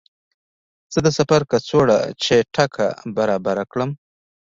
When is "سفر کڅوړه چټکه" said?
1.17-2.87